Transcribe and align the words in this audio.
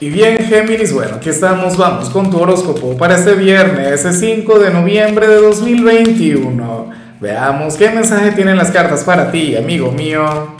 Y 0.00 0.10
bien, 0.10 0.38
Géminis, 0.38 0.92
bueno, 0.92 1.16
aquí 1.16 1.28
estamos, 1.28 1.76
vamos 1.76 2.08
con 2.10 2.30
tu 2.30 2.38
horóscopo 2.38 2.96
para 2.96 3.16
este 3.16 3.34
viernes, 3.34 4.04
ese 4.04 4.12
5 4.12 4.60
de 4.60 4.70
noviembre 4.70 5.26
de 5.26 5.40
2021. 5.40 6.90
Veamos 7.20 7.74
qué 7.74 7.90
mensaje 7.90 8.30
tienen 8.30 8.56
las 8.56 8.70
cartas 8.70 9.02
para 9.02 9.32
ti, 9.32 9.56
amigo 9.56 9.90
mío. 9.90 10.54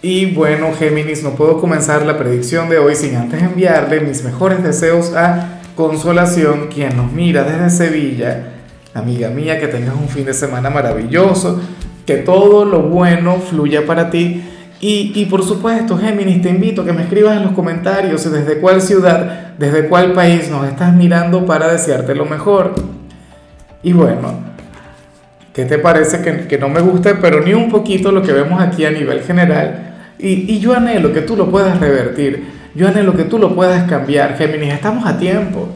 Y 0.00 0.26
bueno, 0.26 0.72
Géminis, 0.78 1.24
no 1.24 1.30
puedo 1.30 1.60
comenzar 1.60 2.06
la 2.06 2.16
predicción 2.16 2.68
de 2.68 2.78
hoy 2.78 2.94
sin 2.94 3.16
antes 3.16 3.42
enviarle 3.42 3.98
mis 3.98 4.22
mejores 4.22 4.62
deseos 4.62 5.12
a 5.16 5.60
Consolación, 5.74 6.68
quien 6.72 6.96
nos 6.96 7.10
mira 7.10 7.42
desde 7.42 7.70
Sevilla. 7.70 8.52
Amiga 8.94 9.28
mía, 9.28 9.58
que 9.58 9.66
tengas 9.66 9.96
un 9.96 10.08
fin 10.08 10.24
de 10.24 10.34
semana 10.34 10.70
maravilloso, 10.70 11.60
que 12.06 12.18
todo 12.18 12.64
lo 12.64 12.82
bueno 12.82 13.40
fluya 13.40 13.86
para 13.86 14.08
ti 14.08 14.44
y, 14.80 15.24
por 15.26 15.42
supuesto, 15.42 15.98
Géminis, 15.98 16.40
te 16.40 16.50
invito 16.50 16.82
a 16.82 16.84
que 16.84 16.92
me 16.92 17.02
escribas 17.02 17.36
en 17.36 17.42
los 17.42 17.52
comentarios 17.52 18.30
desde 18.30 18.58
cuál 18.58 18.80
ciudad, 18.80 19.54
desde 19.58 19.88
cuál 19.88 20.12
país 20.12 20.48
nos 20.50 20.66
estás 20.68 20.94
mirando 20.94 21.44
para 21.44 21.72
desearte 21.72 22.14
lo 22.14 22.24
mejor. 22.24 22.74
Y 23.82 23.92
bueno, 23.92 24.34
¿qué 25.52 25.64
te 25.64 25.78
parece 25.78 26.22
que, 26.22 26.46
que 26.46 26.58
no 26.58 26.68
me 26.68 26.80
guste, 26.80 27.16
pero 27.16 27.40
ni 27.40 27.54
un 27.54 27.68
poquito 27.68 28.12
lo 28.12 28.22
que 28.22 28.32
vemos 28.32 28.60
aquí 28.62 28.84
a 28.84 28.90
nivel 28.90 29.22
general? 29.22 29.96
Y, 30.16 30.52
y 30.52 30.60
yo 30.60 30.74
anhelo 30.74 31.12
que 31.12 31.22
tú 31.22 31.36
lo 31.36 31.50
puedas 31.50 31.80
revertir, 31.80 32.44
yo 32.74 32.86
anhelo 32.86 33.16
que 33.16 33.24
tú 33.24 33.38
lo 33.38 33.56
puedas 33.56 33.88
cambiar. 33.90 34.36
Géminis, 34.36 34.74
estamos 34.74 35.04
a 35.06 35.18
tiempo. 35.18 35.68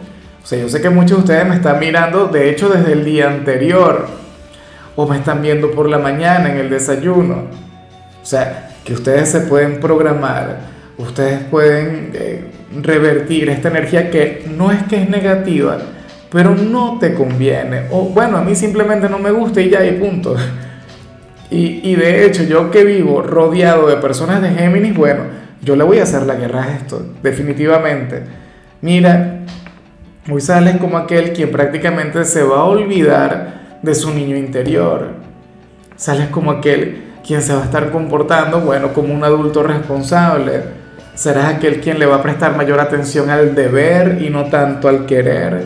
O 0.42 0.46
sea, 0.46 0.60
yo 0.60 0.69
sé 0.69 0.80
que 0.80 0.91
muchos 0.91 1.19
de 1.19 1.22
ustedes 1.24 1.48
me 1.48 1.56
están 1.56 1.80
mirando, 1.80 2.27
de 2.27 2.50
hecho, 2.50 2.69
desde 2.69 2.92
el 2.92 3.05
día 3.05 3.28
anterior, 3.28 4.06
o 4.94 5.08
me 5.08 5.16
están 5.16 5.42
viendo 5.42 5.72
por 5.72 5.88
la 5.88 5.98
mañana 5.98 6.52
en 6.52 6.58
el 6.58 6.70
desayuno. 6.70 7.46
O 8.22 8.27
sea, 8.27 8.71
que 8.84 8.95
ustedes 8.95 9.28
se 9.30 9.41
pueden 9.42 9.80
programar, 9.80 10.60
ustedes 10.98 11.41
pueden 11.45 12.10
eh, 12.14 12.45
revertir 12.80 13.48
esta 13.48 13.68
energía 13.68 14.10
que 14.10 14.45
no 14.56 14.72
es 14.72 14.82
que 14.84 15.02
es 15.02 15.08
negativa, 15.08 15.78
pero 16.30 16.55
no 16.55 16.98
te 16.98 17.14
conviene. 17.14 17.83
O 17.91 18.05
bueno, 18.06 18.38
a 18.38 18.42
mí 18.42 18.55
simplemente 18.55 19.08
no 19.08 19.19
me 19.19 19.30
gusta 19.30 19.60
y 19.60 19.70
ya 19.70 19.84
y 19.84 19.92
punto. 19.92 20.34
Y, 21.50 21.80
y 21.91 21.97
de 21.97 22.25
hecho, 22.25 22.44
yo 22.44 22.70
que 22.70 22.83
vivo 22.83 23.20
rodeado 23.20 23.86
de 23.86 23.97
personas 23.97 24.41
de 24.41 24.48
Géminis, 24.50 24.97
bueno, 24.97 25.25
yo 25.60 25.77
le 25.77 25.84
voy 25.84 25.98
a 25.98 26.05
hacer 26.05 26.22
la 26.22 26.34
guerra 26.34 26.64
a 26.64 26.75
esto, 26.77 27.05
definitivamente. 27.22 28.22
Mira, 28.80 29.41
hoy 30.30 30.41
sales 30.41 30.78
como 30.78 30.97
aquel 30.97 31.33
quien 31.33 31.53
prácticamente 31.53 32.25
se 32.25 32.42
va 32.42 32.60
a 32.60 32.64
olvidar 32.64 33.78
de 33.83 33.94
su 33.94 34.12
niño 34.12 34.36
interior. 34.36 35.10
Sales 35.94 36.28
como 36.28 36.50
aquel 36.50 37.11
quien 37.33 37.41
se 37.41 37.55
va 37.55 37.62
a 37.62 37.64
estar 37.64 37.91
comportando, 37.91 38.61
bueno, 38.61 38.92
como 38.92 39.14
un 39.14 39.25
adulto 39.25 39.62
responsable. 39.62 40.64
Serás 41.14 41.55
aquel 41.55 41.80
quien 41.80 41.98
le 41.98 42.05
va 42.05 42.16
a 42.16 42.22
prestar 42.22 42.55
mayor 42.58 42.78
atención 42.78 43.30
al 43.30 43.55
deber 43.55 44.20
y 44.20 44.28
no 44.28 44.50
tanto 44.50 44.86
al 44.86 45.06
querer. 45.06 45.64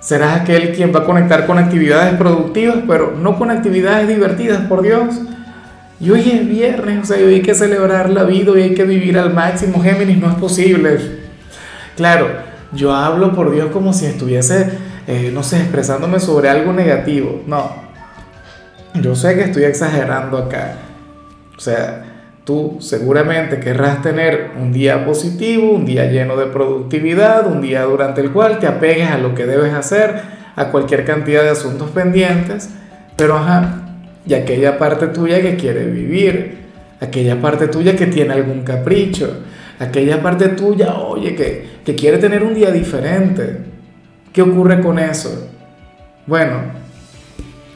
Serás 0.00 0.40
aquel 0.40 0.72
quien 0.72 0.92
va 0.92 0.98
a 0.98 1.04
conectar 1.04 1.46
con 1.46 1.56
actividades 1.56 2.14
productivas, 2.14 2.78
pero 2.88 3.14
no 3.16 3.38
con 3.38 3.52
actividades 3.52 4.08
divertidas, 4.08 4.62
por 4.62 4.82
Dios. 4.82 5.20
Y 6.00 6.10
hoy 6.10 6.28
es 6.28 6.48
viernes, 6.48 6.98
o 7.02 7.04
sea, 7.04 7.24
hoy 7.24 7.34
hay 7.34 7.42
que 7.42 7.54
celebrar 7.54 8.10
la 8.10 8.24
vida, 8.24 8.50
y 8.58 8.62
hay 8.62 8.74
que 8.74 8.82
vivir 8.82 9.16
al 9.16 9.32
máximo. 9.32 9.80
Géminis, 9.80 10.18
no 10.18 10.30
es 10.30 10.34
posible. 10.34 10.98
Claro, 11.94 12.26
yo 12.72 12.92
hablo 12.92 13.32
por 13.36 13.52
Dios 13.52 13.70
como 13.70 13.92
si 13.92 14.06
estuviese, 14.06 14.68
eh, 15.06 15.30
no 15.32 15.44
sé, 15.44 15.58
expresándome 15.58 16.18
sobre 16.18 16.48
algo 16.48 16.72
negativo. 16.72 17.42
No, 17.46 17.70
yo 18.94 19.14
sé 19.14 19.34
que 19.34 19.42
estoy 19.42 19.64
exagerando 19.64 20.38
acá. 20.38 20.76
O 21.56 21.60
sea, 21.60 22.04
tú 22.44 22.78
seguramente 22.80 23.60
querrás 23.60 24.02
tener 24.02 24.50
un 24.60 24.72
día 24.72 25.04
positivo, 25.04 25.72
un 25.72 25.84
día 25.84 26.10
lleno 26.10 26.36
de 26.36 26.46
productividad, 26.46 27.46
un 27.46 27.60
día 27.60 27.82
durante 27.84 28.20
el 28.20 28.32
cual 28.32 28.58
te 28.58 28.66
apegues 28.66 29.10
a 29.10 29.18
lo 29.18 29.34
que 29.34 29.46
debes 29.46 29.72
hacer, 29.72 30.20
a 30.56 30.66
cualquier 30.66 31.04
cantidad 31.04 31.42
de 31.42 31.50
asuntos 31.50 31.90
pendientes, 31.90 32.70
pero 33.16 33.36
ajá, 33.36 33.82
y 34.26 34.34
aquella 34.34 34.78
parte 34.78 35.08
tuya 35.08 35.40
que 35.40 35.56
quiere 35.56 35.86
vivir, 35.86 36.58
aquella 37.00 37.40
parte 37.40 37.68
tuya 37.68 37.96
que 37.96 38.06
tiene 38.06 38.34
algún 38.34 38.62
capricho, 38.62 39.42
aquella 39.78 40.22
parte 40.22 40.48
tuya, 40.48 40.94
oye, 40.94 41.34
que, 41.34 41.66
que 41.84 41.94
quiere 41.94 42.18
tener 42.18 42.42
un 42.42 42.54
día 42.54 42.70
diferente. 42.70 43.58
¿Qué 44.32 44.42
ocurre 44.42 44.80
con 44.80 44.98
eso? 44.98 45.50
Bueno, 46.26 46.81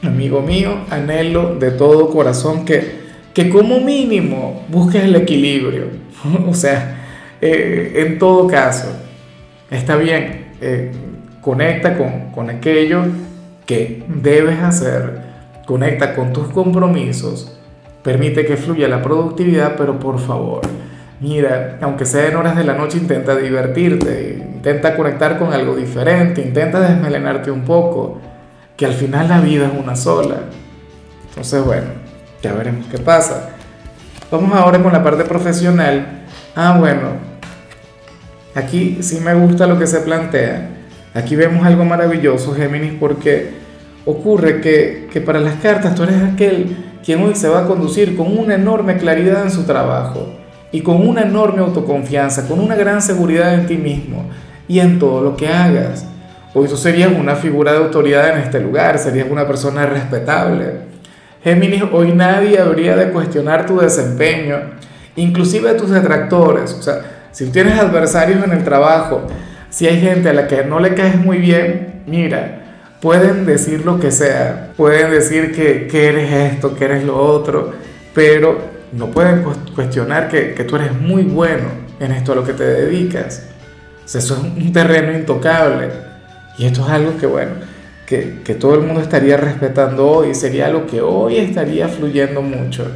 amigo 0.03 0.41
mío, 0.41 0.79
anhelo 0.89 1.55
de 1.55 1.71
todo 1.71 2.09
corazón 2.09 2.65
que, 2.65 3.07
que 3.33 3.49
como 3.49 3.79
mínimo 3.79 4.65
busques 4.69 5.03
el 5.03 5.15
equilibrio. 5.15 5.85
o 6.47 6.53
sea, 6.53 6.97
eh, 7.41 7.93
en 7.95 8.19
todo 8.19 8.47
caso, 8.47 8.87
está 9.69 9.95
bien, 9.95 10.47
eh, 10.61 10.91
conecta 11.41 11.97
con, 11.97 12.31
con 12.31 12.49
aquello 12.49 13.03
que 13.65 14.03
debes 14.07 14.59
hacer, 14.59 15.21
conecta 15.65 16.15
con 16.15 16.33
tus 16.33 16.47
compromisos, 16.47 17.59
permite 18.03 18.45
que 18.45 18.57
fluya 18.57 18.87
la 18.87 19.01
productividad, 19.01 19.75
pero 19.77 19.99
por 19.99 20.19
favor, 20.19 20.61
mira, 21.19 21.77
aunque 21.81 22.05
sea 22.05 22.27
en 22.27 22.37
horas 22.37 22.55
de 22.55 22.63
la 22.63 22.73
noche, 22.73 22.97
intenta 22.97 23.35
divertirte, 23.35 24.43
intenta 24.55 24.95
conectar 24.95 25.37
con 25.37 25.53
algo 25.53 25.75
diferente, 25.75 26.41
intenta 26.41 26.79
desmelenarte 26.79 27.51
un 27.51 27.61
poco 27.61 28.19
que 28.77 28.85
al 28.85 28.93
final 28.93 29.27
la 29.27 29.41
vida 29.41 29.65
es 29.65 29.73
una 29.77 29.95
sola. 29.95 30.37
Entonces, 31.29 31.65
bueno, 31.65 31.87
ya 32.41 32.53
veremos 32.53 32.85
qué 32.89 32.99
pasa. 32.99 33.49
Vamos 34.31 34.53
ahora 34.53 34.81
con 34.81 34.93
la 34.93 35.03
parte 35.03 35.23
profesional. 35.23 36.25
Ah, 36.55 36.77
bueno, 36.79 37.13
aquí 38.55 38.99
sí 39.01 39.19
me 39.19 39.33
gusta 39.33 39.67
lo 39.67 39.77
que 39.79 39.87
se 39.87 39.99
plantea. 40.01 40.69
Aquí 41.13 41.35
vemos 41.35 41.65
algo 41.65 41.83
maravilloso, 41.83 42.53
Géminis, 42.53 42.93
porque 42.99 43.55
ocurre 44.05 44.61
que, 44.61 45.09
que 45.11 45.19
para 45.21 45.39
las 45.39 45.55
cartas 45.55 45.95
tú 45.95 46.03
eres 46.03 46.21
aquel 46.23 46.77
quien 47.03 47.23
hoy 47.23 47.35
se 47.35 47.49
va 47.49 47.61
a 47.61 47.65
conducir 47.67 48.15
con 48.15 48.37
una 48.37 48.55
enorme 48.55 48.97
claridad 48.97 49.43
en 49.43 49.51
su 49.51 49.63
trabajo 49.63 50.27
y 50.71 50.81
con 50.81 51.07
una 51.07 51.21
enorme 51.21 51.61
autoconfianza, 51.61 52.47
con 52.47 52.59
una 52.59 52.75
gran 52.75 53.01
seguridad 53.01 53.53
en 53.53 53.65
ti 53.65 53.77
mismo 53.77 54.25
y 54.67 54.79
en 54.79 54.99
todo 54.99 55.21
lo 55.21 55.37
que 55.37 55.47
hagas. 55.47 56.05
Hoy 56.59 56.67
tú 56.67 56.75
serías 56.75 57.11
una 57.11 57.35
figura 57.35 57.71
de 57.71 57.77
autoridad 57.77 58.31
en 58.31 58.39
este 58.39 58.59
lugar, 58.59 58.97
serías 58.97 59.27
una 59.29 59.45
persona 59.45 59.85
respetable. 59.85 60.87
Géminis, 61.43 61.83
hoy 61.91 62.13
nadie 62.13 62.57
habría 62.57 62.95
de 62.95 63.11
cuestionar 63.11 63.67
tu 63.67 63.77
desempeño, 63.77 64.61
inclusive 65.17 65.75
tus 65.75 65.91
detractores. 65.91 66.73
O 66.73 66.81
sea, 66.81 67.27
si 67.31 67.51
tienes 67.51 67.77
adversarios 67.77 68.43
en 68.43 68.53
el 68.53 68.63
trabajo, 68.63 69.27
si 69.69 69.85
hay 69.85 70.01
gente 70.01 70.29
a 70.29 70.33
la 70.33 70.47
que 70.47 70.63
no 70.63 70.79
le 70.79 70.95
caes 70.95 71.15
muy 71.17 71.37
bien, 71.37 72.01
mira, 72.07 72.79
pueden 73.01 73.45
decir 73.45 73.85
lo 73.85 73.99
que 73.99 74.09
sea, 74.09 74.71
pueden 74.75 75.11
decir 75.11 75.55
que, 75.55 75.85
que 75.85 76.07
eres 76.07 76.53
esto, 76.53 76.75
que 76.75 76.85
eres 76.85 77.03
lo 77.03 77.17
otro, 77.17 77.71
pero 78.15 78.57
no 78.93 79.11
pueden 79.11 79.43
cuestionar 79.75 80.27
que, 80.27 80.55
que, 80.55 80.63
tú 80.63 80.75
eres 80.77 80.99
muy 80.99 81.21
bueno 81.21 81.67
en 81.99 82.13
esto 82.13 82.31
a 82.31 82.35
lo 82.35 82.43
que 82.43 82.53
te 82.53 82.63
dedicas. 82.63 83.43
O 84.03 84.07
sea, 84.07 84.21
eso 84.21 84.33
es 84.33 84.63
un 84.65 84.73
terreno 84.73 85.15
intocable. 85.15 86.16
Y 86.57 86.65
esto 86.65 86.81
es 86.85 86.89
algo 86.89 87.17
que, 87.17 87.27
bueno, 87.27 87.51
que, 88.05 88.39
que 88.43 88.55
todo 88.55 88.75
el 88.75 88.81
mundo 88.81 89.01
estaría 89.01 89.37
respetando 89.37 90.09
hoy, 90.09 90.33
sería 90.33 90.67
algo 90.67 90.87
que 90.87 91.01
hoy 91.01 91.37
estaría 91.37 91.87
fluyendo 91.87 92.41
mucho. 92.41 92.87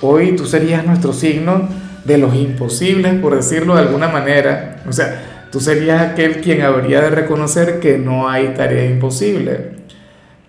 Hoy 0.00 0.36
tú 0.36 0.46
serías 0.46 0.86
nuestro 0.86 1.12
signo 1.12 1.68
de 2.04 2.18
los 2.18 2.34
imposibles, 2.34 3.14
por 3.20 3.34
decirlo 3.34 3.74
de 3.74 3.82
alguna 3.82 4.08
manera. 4.08 4.82
O 4.88 4.92
sea, 4.92 5.46
tú 5.50 5.60
serías 5.60 6.00
aquel 6.02 6.40
quien 6.40 6.62
habría 6.62 7.00
de 7.00 7.10
reconocer 7.10 7.80
que 7.80 7.98
no 7.98 8.28
hay 8.28 8.54
tarea 8.54 8.88
imposible, 8.88 9.72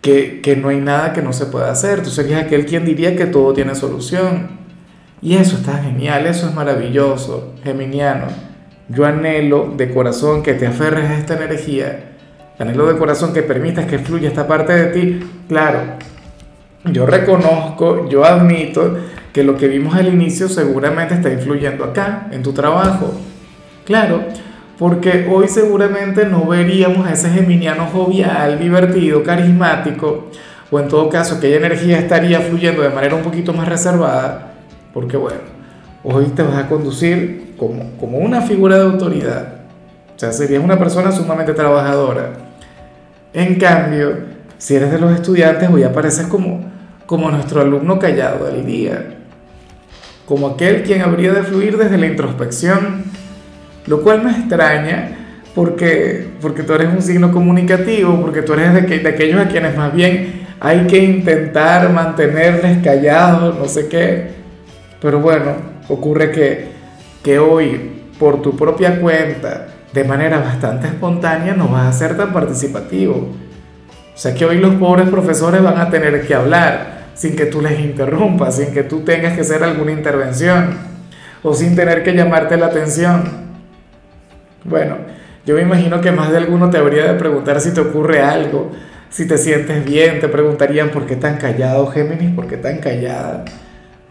que, 0.02 0.42
que 0.42 0.56
no 0.56 0.70
hay 0.70 0.80
nada 0.80 1.14
que 1.14 1.22
no 1.22 1.34
se 1.34 1.48
pueda 1.48 1.72
hacer. 1.72 2.04
Tú 2.04 2.12
serías 2.12 2.44
aquel 2.44 2.66
quien 2.66 2.86
diría 2.86 3.16
que 3.16 3.26
todo 3.26 3.54
tiene 3.54 3.74
solución. 3.74 4.60
Y 5.22 5.36
eso 5.36 5.58
está 5.58 5.80
genial, 5.80 6.28
eso 6.28 6.48
es 6.48 6.54
maravilloso, 6.54 7.56
geminiano. 7.64 8.49
Yo 8.90 9.06
anhelo 9.06 9.72
de 9.78 9.94
corazón 9.94 10.42
que 10.42 10.56
te 10.56 10.66
aferres 10.66 11.06
a 11.06 11.18
esta 11.18 11.36
energía, 11.36 12.16
anhelo 12.58 12.88
de 12.88 12.98
corazón 12.98 13.34
que 13.34 13.44
permitas 13.44 13.86
que 13.86 14.00
fluya 14.00 14.30
esta 14.30 14.48
parte 14.48 14.74
de 14.74 14.86
ti. 14.88 15.20
Claro, 15.48 15.80
yo 16.86 17.06
reconozco, 17.06 18.10
yo 18.10 18.26
admito 18.26 18.98
que 19.32 19.44
lo 19.44 19.58
que 19.58 19.68
vimos 19.68 19.94
al 19.94 20.08
inicio 20.08 20.50
seguramente 20.50 21.14
está 21.14 21.32
influyendo 21.32 21.84
acá, 21.84 22.30
en 22.32 22.42
tu 22.42 22.52
trabajo. 22.52 23.14
Claro, 23.86 24.24
porque 24.80 25.28
hoy 25.30 25.48
seguramente 25.48 26.26
no 26.26 26.46
veríamos 26.46 27.06
a 27.06 27.14
ese 27.14 27.30
geminiano 27.30 27.86
jovial, 27.88 28.58
divertido, 28.58 29.22
carismático, 29.22 30.30
o 30.72 30.80
en 30.80 30.88
todo 30.88 31.10
caso 31.10 31.36
aquella 31.36 31.58
energía 31.58 32.00
estaría 32.00 32.40
fluyendo 32.42 32.82
de 32.82 32.90
manera 32.90 33.16
un 33.16 33.24
poquito 33.24 33.54
más 33.54 33.68
reservada, 33.68 34.54
porque 34.94 35.18
bueno, 35.18 35.42
hoy 36.04 36.26
te 36.36 36.42
vas 36.42 36.56
a 36.56 36.68
conducir 36.68 37.49
como, 37.60 37.92
como 38.00 38.18
una 38.18 38.42
figura 38.42 38.78
de 38.78 38.84
autoridad. 38.84 39.54
O 40.16 40.20
sea, 40.20 40.32
serías 40.32 40.64
una 40.64 40.80
persona 40.80 41.12
sumamente 41.12 41.54
trabajadora. 41.54 42.32
En 43.34 43.56
cambio, 43.56 44.18
si 44.58 44.76
eres 44.76 44.92
de 44.92 45.00
los 45.00 45.14
estudiantes, 45.14 45.70
hoy 45.70 45.84
apareces 45.84 46.28
como, 46.28 46.62
como 47.06 47.30
nuestro 47.30 47.62
alumno 47.62 48.00
callado 48.00 48.46
del 48.46 48.66
día. 48.66 49.16
como 50.26 50.48
aquel 50.48 50.84
quien 50.84 51.02
habría 51.02 51.34
de 51.34 51.42
fluir 51.42 51.78
desde 51.78 51.98
la 51.98 52.06
introspección, 52.06 53.04
lo 53.88 54.02
cual 54.02 54.24
me 54.24 54.30
extraña 54.30 55.18
porque, 55.56 56.28
porque 56.40 56.62
tú 56.62 56.74
eres 56.74 56.94
un 56.94 57.02
signo 57.02 57.32
comunicativo, 57.32 58.22
porque 58.22 58.44
tú 58.44 58.54
eres 58.54 58.74
de, 58.74 58.86
que, 58.86 59.00
de 59.00 59.10
aquellos 59.10 59.42
a 59.42 59.48
quienes 59.48 59.76
más 59.76 59.94
bien 59.94 60.48
hay 60.60 60.86
que 60.86 61.00
intentar 61.04 61.92
mantenerles 61.92 62.84
callados, 62.84 63.58
no 63.58 63.68
sé 63.68 63.88
qué. 63.88 64.28
Pero 65.02 65.20
bueno, 65.20 65.54
ocurre 65.88 66.32
que, 66.32 66.68
que 67.24 67.40
hoy, 67.40 68.04
por 68.20 68.42
tu 68.42 68.56
propia 68.56 69.00
cuenta, 69.00 69.68
de 69.94 70.04
manera 70.04 70.40
bastante 70.40 70.88
espontánea, 70.88 71.54
no 71.54 71.68
vas 71.68 71.88
a 71.88 71.98
ser 71.98 72.16
tan 72.16 72.32
participativo. 72.32 73.16
O 74.14 74.18
sea 74.18 74.34
que 74.34 74.46
hoy 74.46 74.58
los 74.58 74.76
pobres 74.76 75.10
profesores 75.10 75.64
van 75.64 75.80
a 75.80 75.90
tener 75.90 76.26
que 76.28 76.36
hablar 76.36 77.00
sin 77.14 77.36
que 77.36 77.46
tú 77.46 77.62
les 77.62 77.80
interrumpas, 77.80 78.58
sin 78.58 78.74
que 78.74 78.84
tú 78.84 79.02
tengas 79.02 79.34
que 79.34 79.42
hacer 79.42 79.64
alguna 79.64 79.92
intervención 79.92 80.78
o 81.44 81.54
sin 81.54 81.76
tener 81.76 82.04
que 82.04 82.14
llamarte 82.14 82.58
la 82.58 82.68
atención. 82.68 83.24
Bueno, 84.64 84.98
yo 85.46 85.56
me 85.56 85.62
imagino 85.62 86.02
que 86.02 86.12
más 86.12 86.32
de 86.32 86.38
alguno 86.38 86.70
te 86.70 86.78
habría 86.78 87.12
de 87.12 87.18
preguntar 87.18 87.60
si 87.62 87.74
te 87.74 87.82
ocurre 87.82 88.22
algo, 88.22 88.72
si 89.10 89.28
te 89.28 89.38
sientes 89.38 89.84
bien, 89.86 90.20
te 90.20 90.28
preguntarían 90.28 90.90
por 90.90 91.06
qué 91.06 91.16
tan 91.16 91.38
callado 91.38 91.88
Géminis, 91.88 92.36
por 92.36 92.48
qué 92.48 92.58
tan 92.58 92.78
callada. 92.78 93.46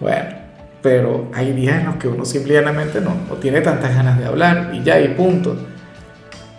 Bueno, 0.00 0.37
pero 0.82 1.28
hay 1.34 1.52
días 1.52 1.80
en 1.80 1.86
los 1.86 1.96
que 1.96 2.08
uno 2.08 2.24
simplemente 2.24 3.00
no, 3.00 3.14
no 3.28 3.34
tiene 3.36 3.60
tantas 3.60 3.94
ganas 3.94 4.18
de 4.18 4.26
hablar 4.26 4.70
y 4.72 4.82
ya, 4.82 5.00
y 5.00 5.08
punto. 5.08 5.56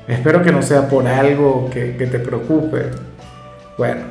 Espero 0.07 0.41
que 0.41 0.51
no 0.51 0.61
sea 0.61 0.89
por 0.89 1.07
algo 1.07 1.69
que, 1.71 1.95
que 1.95 2.07
te 2.07 2.19
preocupe. 2.19 2.91
Bueno, 3.77 4.01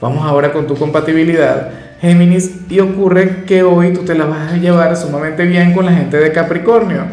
vamos 0.00 0.24
ahora 0.24 0.52
con 0.52 0.66
tu 0.66 0.74
compatibilidad, 0.76 1.70
Géminis, 2.00 2.70
y 2.70 2.80
ocurre 2.80 3.44
que 3.44 3.62
hoy 3.62 3.92
tú 3.92 4.02
te 4.02 4.14
la 4.14 4.24
vas 4.24 4.52
a 4.52 4.56
llevar 4.56 4.96
sumamente 4.96 5.44
bien 5.44 5.74
con 5.74 5.86
la 5.86 5.92
gente 5.92 6.16
de 6.16 6.32
Capricornio. 6.32 7.04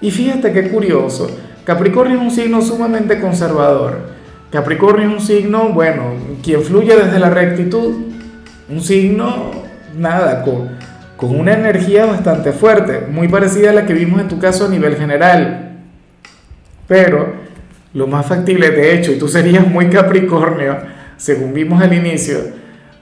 Y 0.00 0.10
fíjate 0.10 0.52
qué 0.52 0.68
curioso, 0.68 1.30
Capricornio 1.64 2.16
es 2.16 2.22
un 2.22 2.30
signo 2.30 2.62
sumamente 2.62 3.20
conservador 3.20 4.18
Capricornio 4.50 5.08
es 5.08 5.14
un 5.14 5.20
signo, 5.20 5.74
bueno, 5.74 6.14
quien 6.42 6.62
fluye 6.62 6.96
desde 6.96 7.18
la 7.18 7.28
rectitud, 7.28 7.96
un 8.70 8.80
signo, 8.80 9.50
nada, 9.94 10.42
con, 10.42 10.77
con 11.18 11.38
una 11.38 11.52
energía 11.52 12.06
bastante 12.06 12.52
fuerte, 12.52 13.08
muy 13.10 13.26
parecida 13.26 13.70
a 13.70 13.72
la 13.72 13.86
que 13.86 13.92
vimos 13.92 14.20
en 14.20 14.28
tu 14.28 14.38
caso 14.38 14.66
a 14.66 14.68
nivel 14.68 14.94
general. 14.94 15.72
Pero 16.86 17.32
lo 17.92 18.06
más 18.06 18.24
factible, 18.24 18.70
de 18.70 18.94
hecho, 18.94 19.10
y 19.10 19.18
tú 19.18 19.26
serías 19.26 19.66
muy 19.66 19.88
Capricornio, 19.90 20.78
según 21.16 21.52
vimos 21.52 21.82
al 21.82 21.92
inicio, 21.92 22.38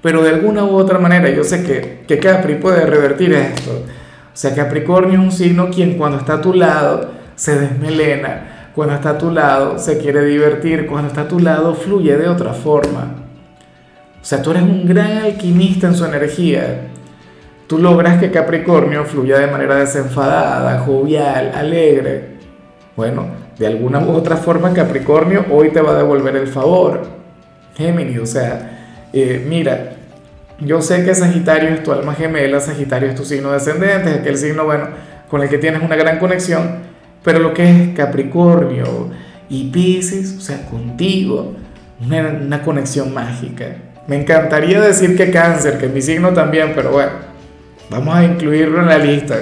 pero 0.01 0.23
de 0.23 0.31
alguna 0.31 0.65
u 0.65 0.77
otra 0.77 0.99
manera 0.99 1.29
yo 1.29 1.45
sé 1.45 1.63
que, 1.63 2.05
que 2.09 2.19
Capri 2.19 2.55
puede 2.55 2.87
revertir 2.87 3.35
esto. 3.35 3.85
O 3.85 4.33
sea, 4.33 4.55
Capricornio 4.55 5.21
es 5.21 5.25
un 5.25 5.33
signo 5.33 5.69
quien 5.69 5.99
cuando 5.99 6.17
está 6.17 6.35
a 6.37 6.41
tu 6.41 6.55
lado 6.55 7.11
se 7.35 7.59
desmelena, 7.59 8.71
cuando 8.75 8.95
está 8.95 9.11
a 9.11 9.19
tu 9.19 9.31
lado 9.31 9.79
se 9.79 9.99
quiere 9.99 10.25
divertir, 10.25 10.87
cuando 10.87 11.09
está 11.09 11.23
a 11.23 11.29
tu 11.29 11.39
lado 11.39 11.75
fluye 11.75 12.17
de 12.17 12.31
otra 12.31 12.55
forma. 12.55 13.15
O 14.23 14.25
sea, 14.25 14.41
tú 14.41 14.53
eres 14.53 14.63
un 14.63 14.87
gran 14.87 15.19
alquimista 15.19 15.87
en 15.89 15.95
su 15.95 16.07
energía. 16.07 16.96
Tú 17.67 17.79
logras 17.79 18.21
que 18.21 18.31
Capricornio 18.31 19.05
fluya 19.05 19.39
de 19.39 19.49
manera 19.49 19.75
desenfadada, 19.77 20.79
jovial, 20.81 21.51
alegre. 21.53 22.37
Bueno, 22.95 23.27
de 23.59 23.67
alguna 23.67 23.99
u 23.99 24.13
otra 24.13 24.37
forma 24.37 24.73
Capricornio 24.73 25.47
hoy 25.51 25.71
te 25.71 25.81
va 25.81 25.93
a 25.93 25.97
devolver 25.97 26.37
el 26.37 26.47
favor. 26.47 27.03
Géminis, 27.77 28.21
o 28.21 28.27
sea, 28.27 29.09
eh, 29.13 29.45
mira, 29.49 29.95
yo 30.61 30.81
sé 30.81 31.05
que 31.05 31.15
Sagitario 31.15 31.71
es 31.71 31.83
tu 31.83 31.93
alma 31.93 32.15
gemela, 32.15 32.61
Sagitario 32.61 33.09
es 33.09 33.17
tu 33.17 33.25
signo 33.25 33.51
descendente, 33.51 34.11
es 34.11 34.17
aquel 34.21 34.39
signo, 34.39 34.65
bueno, 34.65 34.89
con 35.29 35.43
el 35.43 35.49
que 35.49 35.59
tienes 35.59 35.83
una 35.83 35.97
gran 35.97 36.19
conexión, 36.21 36.79
pero 37.25 37.41
lo 37.41 37.53
que 37.53 37.69
es 37.69 37.89
Capricornio 37.97 39.11
y 39.49 39.71
Pisces, 39.71 40.37
o 40.39 40.41
sea, 40.41 40.65
contigo, 40.71 41.55
una, 42.01 42.29
una 42.29 42.63
conexión 42.63 43.13
mágica. 43.13 43.77
Me 44.07 44.17
encantaría 44.17 44.81
decir 44.81 45.17
que 45.17 45.33
cáncer, 45.33 45.79
que 45.79 45.89
mi 45.89 46.01
signo 46.01 46.33
también, 46.33 46.73
pero 46.75 46.93
bueno, 46.93 47.11
vamos 47.91 48.15
a 48.15 48.25
incluirlo 48.25 48.81
en 48.81 48.87
la 48.87 48.99
lista. 48.99 49.37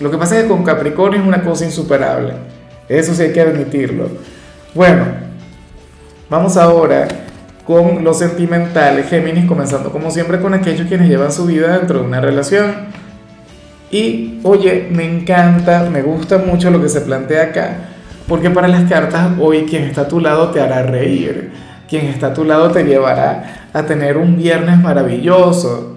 Lo 0.00 0.10
que 0.10 0.18
pasa 0.18 0.36
es 0.36 0.42
que 0.42 0.48
con 0.48 0.64
Capricornio 0.64 1.20
es 1.20 1.26
una 1.26 1.42
cosa 1.42 1.64
insuperable. 1.64 2.34
Eso 2.88 3.14
sí 3.14 3.22
hay 3.22 3.32
que 3.32 3.40
admitirlo. 3.40 4.08
Bueno, 4.74 5.04
vamos 6.28 6.56
ahora 6.56 7.06
con 7.64 8.02
lo 8.02 8.14
sentimental, 8.14 9.04
Géminis, 9.04 9.46
comenzando 9.46 9.92
como 9.92 10.10
siempre 10.10 10.40
con 10.40 10.54
aquellos 10.54 10.88
quienes 10.88 11.08
llevan 11.08 11.30
su 11.30 11.46
vida 11.46 11.78
dentro 11.78 12.00
de 12.00 12.06
una 12.06 12.20
relación. 12.20 12.72
Y 13.90 14.40
oye, 14.44 14.88
me 14.90 15.04
encanta, 15.04 15.88
me 15.90 16.02
gusta 16.02 16.38
mucho 16.38 16.70
lo 16.70 16.80
que 16.80 16.88
se 16.88 17.00
plantea 17.00 17.44
acá, 17.44 17.76
porque 18.26 18.50
para 18.50 18.68
las 18.68 18.88
cartas 18.88 19.32
hoy 19.40 19.66
quien 19.66 19.84
está 19.84 20.02
a 20.02 20.08
tu 20.08 20.20
lado 20.20 20.50
te 20.50 20.60
hará 20.60 20.82
reír, 20.82 21.52
quien 21.88 22.06
está 22.06 22.28
a 22.28 22.34
tu 22.34 22.44
lado 22.44 22.70
te 22.70 22.84
llevará 22.84 23.68
a 23.72 23.82
tener 23.82 24.16
un 24.16 24.36
viernes 24.36 24.78
maravilloso, 24.78 25.89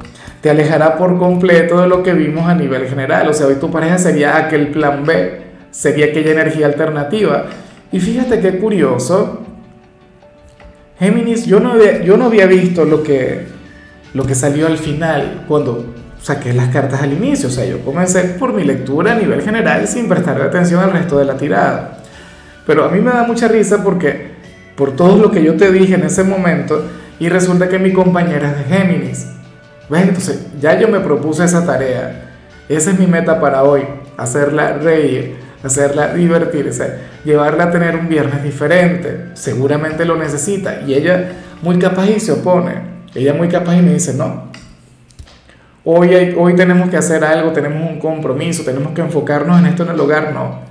te 0.43 0.49
alejará 0.49 0.97
por 0.97 1.17
completo 1.17 1.79
de 1.79 1.87
lo 1.87 2.03
que 2.03 2.11
vimos 2.11 2.45
a 2.49 2.53
nivel 2.53 2.85
general, 2.89 3.29
o 3.29 3.33
sea, 3.33 3.47
hoy 3.47 3.55
tu 3.55 3.71
pareja 3.71 3.97
sería 3.97 4.35
aquel 4.35 4.71
plan 4.71 5.05
B, 5.05 5.41
sería 5.71 6.07
aquella 6.07 6.33
energía 6.33 6.65
alternativa. 6.65 7.45
Y 7.93 8.01
fíjate 8.01 8.41
qué 8.41 8.57
curioso, 8.59 9.39
Géminis, 10.99 11.45
yo 11.45 11.61
no 11.61 11.71
había, 11.71 12.03
yo 12.03 12.17
no 12.17 12.25
había 12.25 12.45
visto 12.45 12.83
lo 12.83 13.03
que, 13.03 13.45
lo 14.13 14.25
que 14.25 14.35
salió 14.35 14.67
al 14.67 14.77
final, 14.77 15.45
cuando 15.47 15.85
saqué 16.21 16.51
las 16.51 16.67
cartas 16.67 17.01
al 17.01 17.13
inicio, 17.13 17.47
o 17.47 17.51
sea, 17.51 17.63
yo 17.63 17.79
comencé 17.79 18.23
por 18.37 18.51
mi 18.51 18.65
lectura 18.65 19.13
a 19.13 19.15
nivel 19.15 19.43
general 19.43 19.87
sin 19.87 20.09
prestarle 20.09 20.43
atención 20.43 20.83
al 20.83 20.91
resto 20.91 21.17
de 21.17 21.23
la 21.23 21.37
tirada. 21.37 21.99
Pero 22.67 22.83
a 22.83 22.89
mí 22.89 22.99
me 22.99 23.11
da 23.11 23.23
mucha 23.23 23.47
risa 23.47 23.81
porque 23.81 24.33
por 24.75 24.93
todo 24.93 25.17
lo 25.17 25.31
que 25.31 25.41
yo 25.41 25.55
te 25.55 25.71
dije 25.71 25.95
en 25.95 26.03
ese 26.03 26.25
momento 26.25 26.85
y 27.17 27.29
resulta 27.29 27.69
que 27.69 27.79
mi 27.79 27.93
compañera 27.93 28.51
es 28.51 28.57
de 28.57 28.75
Géminis. 28.75 29.32
¿Ves? 29.93 30.07
Entonces 30.07 30.39
ya 30.59 30.79
yo 30.79 30.87
me 30.87 30.99
propuse 30.99 31.45
esa 31.45 31.65
tarea. 31.65 32.31
Esa 32.67 32.91
es 32.91 32.99
mi 32.99 33.05
meta 33.05 33.39
para 33.39 33.63
hoy, 33.63 33.83
hacerla 34.17 34.73
reír, 34.73 35.35
hacerla 35.63 36.15
divertirse, 36.15 36.95
llevarla 37.23 37.65
a 37.65 37.71
tener 37.71 37.95
un 37.95 38.09
viernes 38.09 38.41
diferente. 38.41 39.25
Seguramente 39.35 40.03
lo 40.03 40.17
necesita 40.17 40.81
y 40.81 40.95
ella 40.95 41.33
muy 41.61 41.77
capaz 41.77 42.07
y 42.07 42.19
se 42.19 42.31
opone. 42.31 42.93
Ella 43.13 43.35
muy 43.35 43.47
capaz 43.49 43.75
y 43.75 43.83
me 43.83 43.93
dice, 43.93 44.15
no, 44.15 44.45
hoy, 45.83 46.33
hoy 46.35 46.55
tenemos 46.55 46.89
que 46.89 46.97
hacer 46.97 47.23
algo, 47.23 47.51
tenemos 47.51 47.87
un 47.87 47.99
compromiso, 47.99 48.63
tenemos 48.63 48.93
que 48.93 49.01
enfocarnos 49.01 49.59
en 49.59 49.67
esto 49.67 49.83
en 49.83 49.89
el 49.89 49.99
hogar, 49.99 50.33
no. 50.33 50.61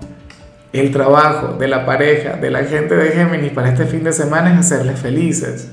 El 0.73 0.91
trabajo 0.91 1.53
de 1.59 1.69
la 1.69 1.87
pareja, 1.87 2.33
de 2.33 2.51
la 2.51 2.65
gente 2.65 2.97
de 2.97 3.13
Géminis 3.13 3.53
para 3.53 3.69
este 3.69 3.85
fin 3.87 4.03
de 4.03 4.13
semana 4.13 4.53
es 4.53 4.59
hacerles 4.59 4.99
felices, 4.99 5.71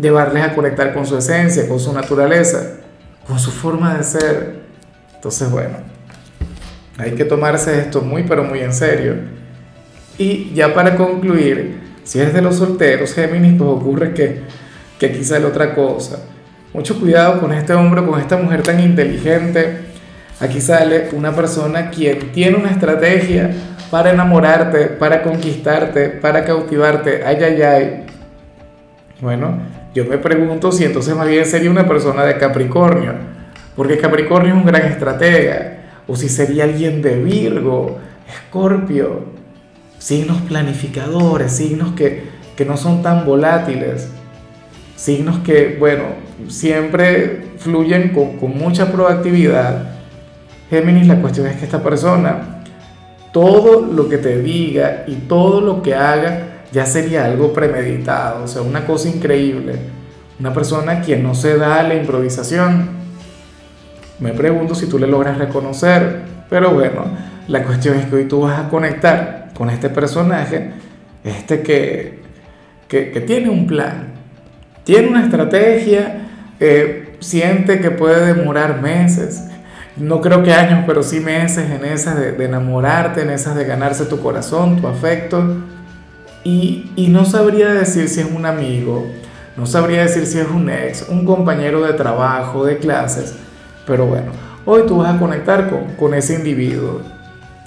llevarles 0.00 0.42
a 0.42 0.54
conectar 0.54 0.92
con 0.94 1.06
su 1.06 1.16
esencia, 1.16 1.68
con 1.68 1.78
su 1.78 1.92
naturaleza, 1.92 2.78
con 3.26 3.38
su 3.38 3.50
forma 3.50 3.96
de 3.96 4.04
ser. 4.04 4.60
Entonces, 5.14 5.50
bueno, 5.50 5.78
hay 6.98 7.12
que 7.12 7.24
tomarse 7.24 7.78
esto 7.78 8.00
muy, 8.00 8.24
pero 8.24 8.44
muy 8.44 8.60
en 8.60 8.72
serio. 8.72 9.14
Y 10.18 10.52
ya 10.54 10.74
para 10.74 10.96
concluir, 10.96 11.80
si 12.04 12.18
eres 12.18 12.34
de 12.34 12.42
los 12.42 12.56
solteros, 12.56 13.14
Géminis, 13.14 13.54
pues 13.58 13.70
ocurre 13.70 14.14
que, 14.14 14.42
que 14.98 15.06
aquí 15.06 15.24
sale 15.24 15.46
otra 15.46 15.74
cosa 15.74 16.18
mucho 16.72 16.98
cuidado 17.00 17.40
con 17.40 17.52
este 17.52 17.72
hombre, 17.74 18.04
con 18.04 18.20
esta 18.20 18.36
mujer 18.36 18.62
tan 18.62 18.80
inteligente. 18.80 19.90
Aquí 20.38 20.60
sale 20.60 21.08
una 21.12 21.34
persona 21.34 21.90
quien 21.90 22.32
tiene 22.32 22.56
una 22.56 22.70
estrategia 22.70 23.50
para 23.90 24.12
enamorarte, 24.12 24.86
para 24.86 25.22
conquistarte, 25.22 26.08
para 26.08 26.44
cautivarte. 26.44 27.22
Ay, 27.24 27.36
ay, 27.42 27.62
ay. 27.62 28.06
Bueno, 29.20 29.58
yo 29.94 30.04
me 30.04 30.18
pregunto 30.18 30.72
si 30.72 30.84
entonces 30.84 31.14
más 31.14 31.28
bien 31.28 31.44
sería 31.44 31.70
una 31.70 31.86
persona 31.86 32.24
de 32.24 32.38
Capricornio, 32.38 33.14
porque 33.76 33.98
Capricornio 33.98 34.54
es 34.54 34.58
un 34.58 34.66
gran 34.66 34.82
estratega, 34.82 35.78
o 36.06 36.16
si 36.16 36.28
sería 36.28 36.64
alguien 36.64 37.02
de 37.02 37.16
Virgo, 37.16 37.98
Escorpio, 38.28 39.24
signos 39.98 40.40
planificadores, 40.42 41.52
signos 41.52 41.92
que, 41.92 42.24
que 42.56 42.64
no 42.64 42.76
son 42.76 43.02
tan 43.02 43.26
volátiles 43.26 44.10
signos 45.00 45.38
que, 45.38 45.76
bueno, 45.80 46.02
siempre 46.48 47.52
fluyen 47.56 48.10
con, 48.10 48.36
mucha 48.54 48.92
proactividad. 48.92 49.94
Géminis, 50.68 51.06
la 51.06 51.22
cuestión 51.22 51.46
es 51.46 51.56
que 51.56 51.64
esta 51.64 51.82
persona, 51.82 52.62
todo 53.32 53.80
lo 53.80 54.10
que 54.10 54.18
te 54.18 54.42
diga 54.42 55.04
y 55.06 55.14
todo 55.14 55.62
lo 55.62 55.80
que 55.80 55.94
haga, 55.94 56.49
ya 56.72 56.86
sería 56.86 57.24
algo 57.24 57.52
premeditado, 57.52 58.44
o 58.44 58.48
sea, 58.48 58.62
una 58.62 58.86
cosa 58.86 59.08
increíble. 59.08 59.74
Una 60.38 60.52
persona 60.52 61.02
quien 61.02 61.22
no 61.22 61.34
se 61.34 61.56
da 61.56 61.80
a 61.80 61.82
la 61.82 61.94
improvisación. 61.94 62.88
Me 64.20 64.32
pregunto 64.32 64.74
si 64.74 64.86
tú 64.86 64.98
le 64.98 65.06
logras 65.06 65.38
reconocer, 65.38 66.22
pero 66.48 66.72
bueno, 66.72 67.04
la 67.48 67.64
cuestión 67.64 67.98
es 67.98 68.06
que 68.06 68.16
hoy 68.16 68.24
tú 68.24 68.42
vas 68.42 68.58
a 68.58 68.68
conectar 68.68 69.50
con 69.54 69.70
este 69.70 69.90
personaje, 69.90 70.70
este 71.24 71.62
que, 71.62 72.20
que, 72.88 73.10
que 73.10 73.20
tiene 73.20 73.50
un 73.50 73.66
plan, 73.66 74.14
tiene 74.84 75.08
una 75.08 75.24
estrategia, 75.24 76.28
eh, 76.58 77.16
siente 77.20 77.80
que 77.80 77.90
puede 77.90 78.34
demorar 78.34 78.80
meses, 78.80 79.44
no 79.96 80.20
creo 80.20 80.42
que 80.42 80.52
años, 80.52 80.84
pero 80.86 81.02
sí 81.02 81.20
meses 81.20 81.70
en 81.70 81.84
esas 81.84 82.18
de, 82.18 82.44
enamorarte, 82.44 83.22
en 83.22 83.30
esas 83.30 83.54
de 83.54 83.64
ganarse 83.64 84.06
tu 84.06 84.20
corazón, 84.20 84.80
tu 84.80 84.86
afecto. 84.86 85.56
Y, 86.42 86.90
no 87.10 87.24
sabría 87.24 87.72
decir 87.72 88.08
si 88.08 88.20
es 88.20 88.26
un 88.26 88.46
amigo, 88.46 89.06
no 89.56 89.66
sabría 89.66 90.02
decir 90.02 90.26
si 90.26 90.38
es 90.38 90.46
un 90.48 90.70
ex, 90.70 91.06
un 91.08 91.26
compañero 91.26 91.82
de 91.82 91.92
trabajo, 91.92 92.64
de 92.64 92.78
clases, 92.78 93.34
pero 93.86 94.06
bueno, 94.06 94.32
hoy 94.64 94.82
tú 94.86 94.98
vas 94.98 95.14
a 95.14 95.18
conectar 95.18 95.68
con, 95.68 95.96
con 95.96 96.14
ese 96.14 96.34
individuo. 96.34 97.02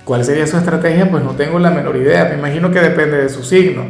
¿Cuál 0.03 0.25
sería 0.25 0.48
su 0.48 0.58
estrategia? 0.58 1.10
Pues 1.10 1.24
no 1.24 1.32
tengo 1.32 1.60
la 1.60 1.70
menor 1.70 1.96
idea, 1.98 2.25
me 2.25 2.36
imagino 2.36 2.72
que 2.72 2.80
depende 2.80 3.18
de 3.18 3.30
su 3.30 3.44
signo. 3.44 3.86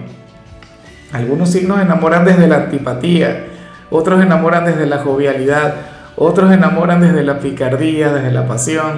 Algunos 1.13 1.50
signos 1.50 1.80
enamoran 1.80 2.25
desde 2.25 2.48
la 2.48 2.58
antipatía, 2.58 3.46
otros 3.90 4.22
enamoran 4.22 4.66
desde 4.66 4.86
la 4.86 4.98
jovialidad, 4.98 5.75
otros 6.16 6.52
enamoran 6.52 7.02
desde 7.02 7.24
la 7.24 7.40
picardía, 7.40 8.12
desde 8.12 8.32
la 8.32 8.48
pasión 8.48 8.98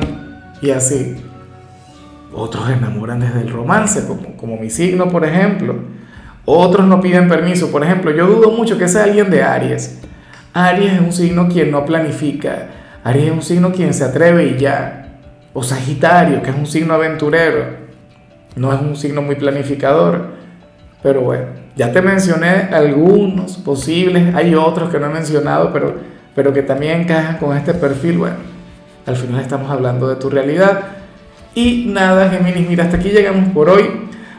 y 0.62 0.72
así. 0.72 1.18
Otros 2.38 2.70
enamoran 2.70 3.22
desde 3.22 3.39
el 3.39 3.50
romance, 3.50 4.06
como, 4.06 4.36
como 4.36 4.58
mi 4.58 4.70
signo, 4.70 5.08
por 5.08 5.24
ejemplo. 5.24 5.74
Otros 6.44 6.86
no 6.86 7.00
piden 7.00 7.30
permiso. 7.30 7.72
Por 7.72 7.82
ejemplo, 7.82 8.12
yo 8.12 8.27
dudo 8.27 8.51
mucho 8.51 8.77
que 8.77 8.89
sea 8.89 9.06
alguien 9.06 9.30
de 9.30 9.42
Aries. 9.42 10.01
Aries 10.54 10.94
es 10.94 11.00
un 11.00 11.13
signo 11.13 11.48
quien 11.48 11.72
no 11.72 11.86
planifica. 11.86 12.68
Aries 13.06 13.27
es 13.27 13.32
un 13.32 13.42
signo 13.42 13.72
quien 13.72 13.94
se 13.94 14.04
atreve 14.04 14.48
y 14.48 14.58
ya. 14.58 15.20
O 15.54 15.63
Sagitario, 15.63 16.44
que 16.44 16.50
es 16.50 16.56
un 16.58 16.65
signo 16.65 16.94
aventurero. 16.94 17.86
No 18.58 18.74
es 18.74 18.82
un 18.82 18.98
signo 18.98 19.22
muy 19.22 19.36
planificador. 19.36 20.34
Pero 21.01 21.22
bueno, 21.22 21.46
ya 21.77 21.94
te 21.94 22.01
mencioné 22.01 22.68
algunos 22.74 23.56
posibles. 23.60 24.36
Hay 24.36 24.54
otros 24.56 24.89
que 24.89 25.00
no 25.00 25.06
he 25.06 25.13
mencionado, 25.13 25.72
pero, 25.72 25.96
pero 26.36 26.51
que 26.51 26.63
también 26.63 27.01
encajan 27.01 27.38
con 27.38 27.56
este 27.56 27.74
perfil. 27.74 28.18
Bueno, 28.18 28.36
al 29.06 29.15
final 29.15 29.39
estamos 29.39 29.72
hablando 29.72 30.10
de 30.10 30.18
tu 30.18 30.30
realidad. 30.30 31.04
Y 31.55 31.85
nada, 31.88 32.29
Géminis, 32.29 32.67
mira, 32.67 32.83
hasta 32.83 32.97
aquí 32.97 33.09
llegamos 33.09 33.50
por 33.50 33.69
hoy. 33.69 33.89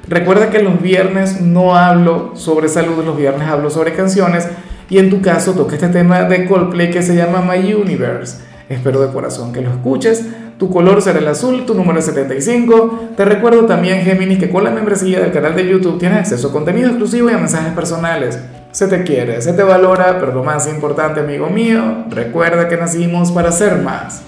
Recuerda 0.06 0.50
que 0.50 0.62
los 0.62 0.80
viernes 0.82 1.40
no 1.40 1.74
hablo 1.74 2.32
sobre 2.36 2.68
salud, 2.68 3.02
los 3.04 3.16
viernes 3.16 3.48
hablo 3.48 3.70
sobre 3.70 3.94
canciones 3.94 4.46
y 4.90 4.98
en 4.98 5.08
tu 5.08 5.22
caso 5.22 5.54
toca 5.54 5.74
este 5.74 5.88
tema 5.88 6.24
de 6.24 6.44
Coldplay 6.44 6.90
que 6.90 7.02
se 7.02 7.16
llama 7.16 7.40
My 7.40 7.72
Universe. 7.72 8.44
Espero 8.68 9.00
de 9.00 9.12
corazón 9.12 9.52
que 9.52 9.62
lo 9.62 9.70
escuches. 9.70 10.26
Tu 10.58 10.70
color 10.70 11.00
será 11.00 11.18
el 11.18 11.28
azul, 11.28 11.64
tu 11.64 11.74
número 11.74 11.98
es 11.98 12.04
75. 12.04 13.10
Te 13.16 13.24
recuerdo 13.24 13.64
también, 13.64 14.02
Géminis, 14.02 14.38
que 14.38 14.50
con 14.50 14.62
la 14.62 14.70
membresía 14.70 15.20
del 15.20 15.32
canal 15.32 15.56
de 15.56 15.66
YouTube 15.66 15.98
tienes 15.98 16.18
acceso 16.18 16.48
a 16.48 16.52
contenido 16.52 16.88
exclusivo 16.88 17.30
y 17.30 17.32
a 17.32 17.38
mensajes 17.38 17.72
personales. 17.72 18.38
Se 18.72 18.88
te 18.88 19.04
quiere, 19.04 19.40
se 19.40 19.54
te 19.54 19.62
valora, 19.62 20.18
pero 20.20 20.32
lo 20.32 20.44
más 20.44 20.68
importante, 20.68 21.20
amigo 21.20 21.48
mío, 21.48 22.04
recuerda 22.10 22.68
que 22.68 22.76
nacimos 22.76 23.32
para 23.32 23.50
ser 23.52 23.78
más. 23.78 24.22